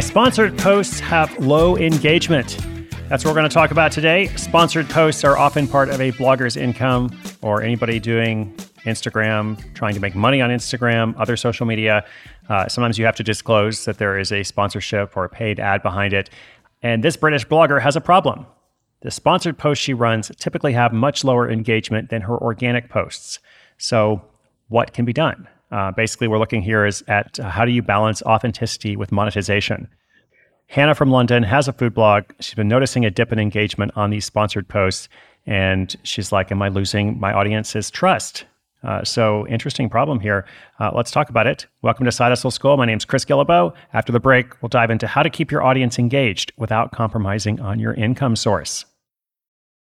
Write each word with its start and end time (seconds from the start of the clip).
My 0.00 0.06
sponsored 0.06 0.56
posts 0.56 0.98
have 1.00 1.38
low 1.40 1.76
engagement. 1.76 2.56
That's 3.10 3.22
what 3.22 3.32
we're 3.32 3.38
going 3.38 3.50
to 3.50 3.52
talk 3.52 3.70
about 3.70 3.92
today. 3.92 4.28
Sponsored 4.28 4.88
posts 4.88 5.24
are 5.24 5.36
often 5.36 5.68
part 5.68 5.90
of 5.90 6.00
a 6.00 6.10
blogger's 6.12 6.56
income 6.56 7.10
or 7.42 7.60
anybody 7.60 8.00
doing 8.00 8.50
Instagram, 8.86 9.62
trying 9.74 9.92
to 9.92 10.00
make 10.00 10.14
money 10.14 10.40
on 10.40 10.48
Instagram, 10.48 11.14
other 11.18 11.36
social 11.36 11.66
media. 11.66 12.02
Uh, 12.48 12.66
sometimes 12.66 12.96
you 12.98 13.04
have 13.04 13.16
to 13.16 13.22
disclose 13.22 13.84
that 13.84 13.98
there 13.98 14.18
is 14.18 14.32
a 14.32 14.42
sponsorship 14.42 15.18
or 15.18 15.24
a 15.24 15.28
paid 15.28 15.60
ad 15.60 15.82
behind 15.82 16.14
it. 16.14 16.30
And 16.80 17.04
this 17.04 17.18
British 17.18 17.46
blogger 17.46 17.82
has 17.82 17.94
a 17.94 18.00
problem. 18.00 18.46
The 19.02 19.10
sponsored 19.10 19.58
posts 19.58 19.84
she 19.84 19.92
runs 19.92 20.32
typically 20.38 20.72
have 20.72 20.94
much 20.94 21.24
lower 21.24 21.50
engagement 21.50 22.08
than 22.08 22.22
her 22.22 22.38
organic 22.38 22.88
posts. 22.88 23.38
So, 23.76 24.22
what 24.68 24.94
can 24.94 25.04
be 25.04 25.12
done? 25.12 25.46
Uh, 25.70 25.92
basically, 25.92 26.28
we're 26.28 26.38
looking 26.38 26.62
here 26.62 26.84
is 26.84 27.04
at 27.08 27.38
uh, 27.38 27.48
how 27.48 27.64
do 27.64 27.70
you 27.70 27.82
balance 27.82 28.22
authenticity 28.22 28.96
with 28.96 29.12
monetization. 29.12 29.88
Hannah 30.66 30.94
from 30.94 31.10
London 31.10 31.42
has 31.42 31.68
a 31.68 31.72
food 31.72 31.94
blog. 31.94 32.24
She's 32.40 32.54
been 32.54 32.68
noticing 32.68 33.04
a 33.04 33.10
dip 33.10 33.32
in 33.32 33.38
engagement 33.38 33.92
on 33.96 34.10
these 34.10 34.24
sponsored 34.24 34.68
posts, 34.68 35.08
and 35.46 35.94
she's 36.02 36.32
like, 36.32 36.50
"Am 36.52 36.62
I 36.62 36.68
losing 36.68 37.18
my 37.18 37.32
audience's 37.32 37.90
trust?" 37.90 38.44
Uh, 38.82 39.04
so, 39.04 39.46
interesting 39.46 39.90
problem 39.90 40.20
here. 40.20 40.46
Uh, 40.78 40.90
let's 40.94 41.10
talk 41.10 41.28
about 41.28 41.46
it. 41.46 41.66
Welcome 41.82 42.06
to 42.06 42.12
Side 42.12 42.30
Hustle 42.30 42.50
School. 42.50 42.76
My 42.76 42.86
name 42.86 42.96
is 42.96 43.04
Chris 43.04 43.24
Guillebeau. 43.24 43.74
After 43.92 44.10
the 44.10 44.20
break, 44.20 44.60
we'll 44.62 44.70
dive 44.70 44.90
into 44.90 45.06
how 45.06 45.22
to 45.22 45.30
keep 45.30 45.50
your 45.50 45.62
audience 45.62 45.98
engaged 45.98 46.52
without 46.56 46.90
compromising 46.90 47.60
on 47.60 47.78
your 47.78 47.92
income 47.94 48.36
source. 48.36 48.86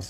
Hi, 0.00 0.06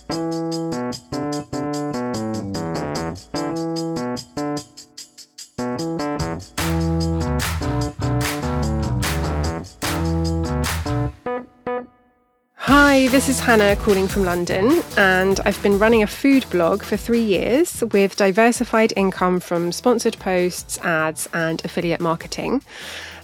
this 13.08 13.28
is 13.28 13.40
Hannah 13.40 13.74
calling 13.74 14.06
from 14.06 14.22
London, 14.24 14.84
and 14.96 15.40
I've 15.44 15.60
been 15.60 15.80
running 15.80 16.04
a 16.04 16.06
food 16.06 16.46
blog 16.50 16.84
for 16.84 16.96
three 16.96 17.24
years 17.24 17.82
with 17.90 18.14
diversified 18.14 18.92
income 18.94 19.40
from 19.40 19.72
sponsored 19.72 20.16
posts, 20.20 20.78
ads, 20.84 21.28
and 21.32 21.64
affiliate 21.64 22.00
marketing. 22.00 22.62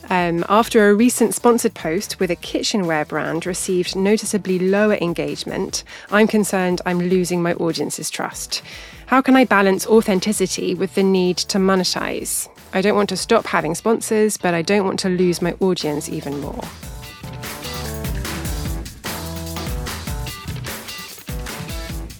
Um, 0.09 0.45
after 0.49 0.89
a 0.89 0.95
recent 0.95 1.35
sponsored 1.35 1.75
post 1.75 2.21
with 2.21 2.31
a 2.31 2.37
kitchenware 2.37 3.05
brand 3.05 3.45
received 3.45 3.97
noticeably 3.97 4.59
lower 4.59 4.95
engagement, 5.01 5.83
I'm 6.13 6.29
concerned 6.29 6.81
I'm 6.87 7.01
losing 7.01 7.43
my 7.43 7.55
audience's 7.55 8.09
trust. 8.09 8.63
How 9.07 9.21
can 9.21 9.35
I 9.35 9.45
balance 9.45 9.85
authenticity 9.85 10.75
with 10.75 10.95
the 10.95 11.03
need 11.03 11.39
to 11.39 11.59
monetize? 11.59 12.49
I 12.73 12.83
don't 12.83 12.95
want 12.95 13.09
to 13.09 13.17
stop 13.17 13.47
having 13.47 13.75
sponsors, 13.75 14.37
but 14.37 14.55
I 14.55 14.63
don't 14.63 14.85
want 14.85 15.01
to 15.01 15.09
lose 15.09 15.43
my 15.43 15.55
audience 15.59 16.09
even 16.09 16.41
more. 16.41 16.63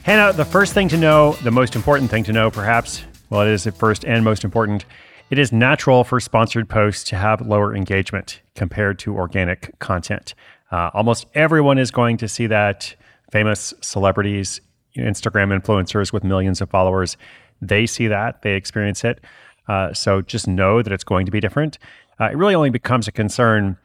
Hannah, 0.03 0.33
the 0.33 0.45
first 0.45 0.73
thing 0.73 0.89
to 0.89 0.97
know, 0.97 1.35
the 1.45 1.51
most 1.53 1.77
important 1.77 2.11
thing 2.11 2.25
to 2.25 2.33
know, 2.33 2.51
perhaps, 2.51 3.03
well, 3.31 3.43
it 3.43 3.49
is 3.49 3.65
the 3.65 3.73
first 3.73 4.05
and 4.05 4.25
most 4.25 4.45
important, 4.45 4.85
it 5.31 5.39
is 5.39 5.53
natural 5.53 6.05
for 6.05 6.21
sponsored 6.21 6.69
posts 6.69 7.05
to 7.05 7.17
have 7.17 7.41
lower 7.47 7.75
engagement 7.75 8.41
compared 8.55 8.99
to 9.01 9.17
organic 9.17 9.77
content. 9.79 10.35
Uh, 10.71 10.91
almost 10.95 11.27
everyone 11.35 11.79
is 11.79 11.91
going 11.91 12.17
to 12.19 12.29
see 12.29 12.47
that. 12.47 12.95
Famous 13.33 13.75
celebrities, 13.81 14.61
Instagram 14.97 15.57
influencers 15.59 16.13
with 16.13 16.23
millions 16.23 16.61
of 16.61 16.71
followers, 16.71 17.17
they 17.61 17.87
see 17.87 18.07
that, 18.07 18.43
they 18.43 18.55
experience 18.55 19.05
it. 19.05 19.21
Uh, 19.69 19.93
so 19.93 20.23
just 20.23 20.47
know 20.47 20.81
that 20.81 20.93
it's 20.93 21.05
going 21.05 21.27
to 21.27 21.33
be 21.33 21.41
different. 21.41 21.79
Uh, 22.21 22.27
it 22.27 22.37
really 22.37 22.55
only 22.55 22.71
becomes 22.71 23.09
a 23.09 23.13
concern 23.13 23.77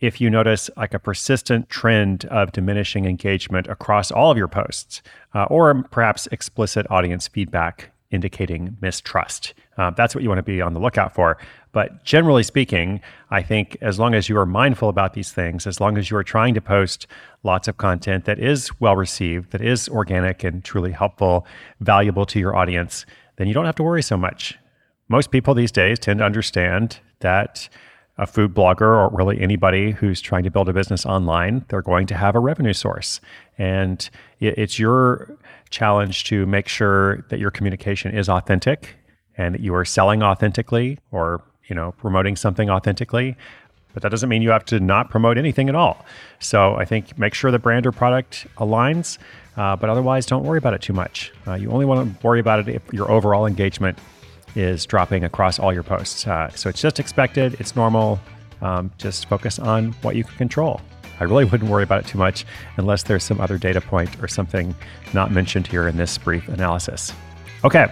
if 0.00 0.20
you 0.20 0.30
notice 0.30 0.68
like 0.76 0.94
a 0.94 0.98
persistent 0.98 1.68
trend 1.68 2.24
of 2.26 2.52
diminishing 2.52 3.04
engagement 3.04 3.66
across 3.68 4.10
all 4.10 4.30
of 4.30 4.38
your 4.38 4.48
posts, 4.48 5.02
uh, 5.34 5.44
or 5.44 5.82
perhaps 5.90 6.26
explicit 6.32 6.86
audience 6.90 7.28
feedback 7.28 7.90
indicating 8.10 8.76
mistrust. 8.80 9.54
Uh, 9.78 9.90
that's 9.90 10.14
what 10.14 10.22
you 10.24 10.28
want 10.28 10.38
to 10.38 10.42
be 10.42 10.60
on 10.60 10.74
the 10.74 10.80
lookout 10.80 11.14
for. 11.14 11.38
But 11.72 12.04
generally 12.04 12.42
speaking, 12.42 13.00
I 13.30 13.42
think 13.42 13.76
as 13.80 13.98
long 13.98 14.14
as 14.14 14.28
you 14.28 14.36
are 14.36 14.46
mindful 14.46 14.88
about 14.88 15.14
these 15.14 15.30
things, 15.30 15.66
as 15.66 15.80
long 15.80 15.96
as 15.96 16.10
you 16.10 16.16
are 16.16 16.24
trying 16.24 16.54
to 16.54 16.60
post 16.60 17.06
lots 17.44 17.68
of 17.68 17.76
content 17.76 18.24
that 18.24 18.40
is 18.40 18.70
well 18.80 18.96
received, 18.96 19.52
that 19.52 19.60
is 19.60 19.88
organic 19.88 20.42
and 20.42 20.64
truly 20.64 20.90
helpful, 20.90 21.46
valuable 21.80 22.26
to 22.26 22.40
your 22.40 22.56
audience, 22.56 23.06
then 23.36 23.46
you 23.46 23.54
don't 23.54 23.66
have 23.66 23.76
to 23.76 23.84
worry 23.84 24.02
so 24.02 24.16
much. 24.16 24.58
Most 25.08 25.30
people 25.30 25.54
these 25.54 25.72
days 25.72 25.98
tend 25.98 26.18
to 26.18 26.24
understand 26.24 26.98
that 27.20 27.68
a 28.18 28.26
food 28.26 28.52
blogger 28.52 28.80
or 28.80 29.10
really 29.16 29.40
anybody 29.40 29.92
who's 29.92 30.20
trying 30.20 30.42
to 30.42 30.50
build 30.50 30.68
a 30.68 30.72
business 30.72 31.06
online, 31.06 31.64
they're 31.68 31.82
going 31.82 32.06
to 32.08 32.16
have 32.16 32.34
a 32.34 32.40
revenue 32.40 32.72
source. 32.72 33.20
And 33.56 34.10
it's 34.40 34.78
your 34.78 35.38
challenge 35.70 36.24
to 36.24 36.44
make 36.46 36.66
sure 36.66 37.24
that 37.28 37.38
your 37.38 37.52
communication 37.52 38.16
is 38.16 38.28
authentic 38.28 38.96
and 39.38 39.54
that 39.54 39.60
you 39.62 39.74
are 39.74 39.84
selling 39.84 40.22
authentically 40.22 40.98
or 41.10 41.42
you 41.68 41.74
know 41.74 41.92
promoting 41.92 42.36
something 42.36 42.68
authentically 42.68 43.36
but 43.94 44.02
that 44.02 44.10
doesn't 44.10 44.28
mean 44.28 44.42
you 44.42 44.50
have 44.50 44.64
to 44.66 44.78
not 44.78 45.08
promote 45.08 45.38
anything 45.38 45.68
at 45.68 45.74
all. 45.74 46.04
So 46.40 46.74
i 46.74 46.84
think 46.84 47.18
make 47.18 47.32
sure 47.32 47.50
the 47.50 47.58
brand 47.58 47.86
or 47.86 47.92
product 47.92 48.46
aligns 48.58 49.18
uh, 49.56 49.74
but 49.76 49.88
otherwise 49.88 50.26
don't 50.26 50.44
worry 50.44 50.58
about 50.58 50.74
it 50.74 50.82
too 50.82 50.92
much. 50.92 51.32
Uh, 51.46 51.54
you 51.54 51.70
only 51.70 51.84
want 51.86 52.20
to 52.20 52.26
worry 52.26 52.40
about 52.40 52.60
it 52.60 52.68
if 52.68 52.82
your 52.92 53.10
overall 53.10 53.46
engagement 53.46 53.98
is 54.54 54.86
dropping 54.86 55.24
across 55.24 55.58
all 55.58 55.72
your 55.72 55.82
posts. 55.82 56.26
Uh, 56.26 56.48
so 56.50 56.68
it's 56.68 56.80
just 56.80 57.00
expected 57.00 57.56
it's 57.60 57.74
normal 57.74 58.20
um, 58.60 58.90
just 58.98 59.28
focus 59.28 59.58
on 59.58 59.92
what 60.02 60.16
you 60.16 60.24
can 60.24 60.36
control. 60.36 60.80
I 61.20 61.24
really 61.24 61.44
wouldn't 61.50 61.70
worry 61.70 61.82
about 61.82 62.04
it 62.04 62.06
too 62.06 62.18
much 62.18 62.44
unless 62.76 63.02
there's 63.04 63.24
some 63.24 63.40
other 63.40 63.58
data 63.58 63.80
point 63.80 64.10
or 64.22 64.28
something 64.28 64.74
not 65.12 65.30
mentioned 65.30 65.66
here 65.66 65.88
in 65.88 65.96
this 65.96 66.16
brief 66.18 66.48
analysis. 66.48 67.12
Okay, 67.64 67.86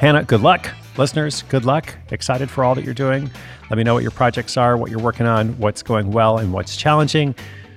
Hannah, 0.00 0.24
good 0.24 0.40
luck. 0.40 0.66
Listeners, 0.96 1.42
good 1.50 1.66
luck. 1.66 1.94
Excited 2.10 2.48
for 2.48 2.64
all 2.64 2.74
that 2.74 2.86
you're 2.86 2.94
doing. 2.94 3.30
Let 3.68 3.76
me 3.76 3.84
know 3.84 3.92
what 3.92 4.02
your 4.02 4.12
projects 4.12 4.56
are, 4.56 4.78
what 4.78 4.90
you're 4.90 4.98
working 4.98 5.26
on, 5.26 5.58
what's 5.58 5.82
going 5.82 6.10
well, 6.10 6.38
and 6.38 6.54
what's 6.54 6.74
challenging. 6.74 7.34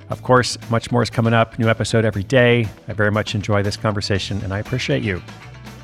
Of 0.09 0.23
course, 0.23 0.57
much 0.69 0.89
more 0.89 1.03
is 1.03 1.09
coming 1.09 1.33
up. 1.33 1.59
New 1.59 1.67
episode 1.67 2.05
every 2.05 2.23
day. 2.23 2.65
I 2.87 2.93
very 2.93 3.11
much 3.11 3.35
enjoy 3.35 3.61
this 3.61 3.75
conversation 3.75 4.39
and 4.41 4.53
I 4.53 4.59
appreciate 4.59 5.03
you. 5.03 5.21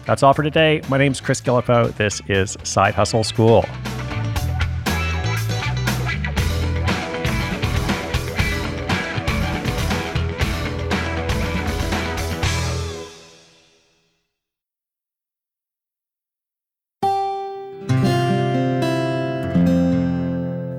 That's 0.05 0.23
all 0.23 0.33
for 0.33 0.43
today. 0.43 0.81
My 0.87 0.97
name's 0.97 1.19
Chris 1.19 1.41
Guillebeau. 1.41 1.93
This 1.97 2.21
is 2.29 2.55
Side 2.63 2.93
Hustle 2.93 3.25
School. 3.25 3.65